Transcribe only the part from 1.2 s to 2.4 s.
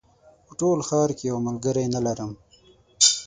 یو ملګری نه لرم